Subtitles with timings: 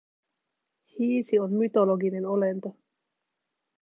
[0.93, 2.75] Hiisi on mytologinen olento.